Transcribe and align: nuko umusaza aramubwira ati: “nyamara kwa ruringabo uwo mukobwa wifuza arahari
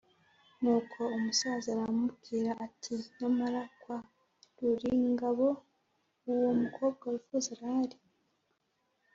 nuko 0.61 0.99
umusaza 1.17 1.67
aramubwira 1.75 2.51
ati: 2.65 2.95
“nyamara 3.17 3.61
kwa 3.81 3.97
ruringabo 4.59 5.47
uwo 6.31 6.49
mukobwa 6.61 7.03
wifuza 7.13 7.49
arahari 7.55 7.97